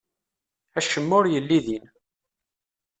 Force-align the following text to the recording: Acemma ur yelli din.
Acemma 0.77 1.13
ur 1.19 1.25
yelli 1.33 1.59
din. 1.65 1.85